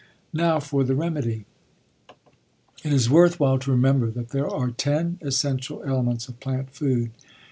[0.33, 1.45] Now for the remedy.
[2.83, 7.11] It is worth while to remember that there are ten essential elements of plant food.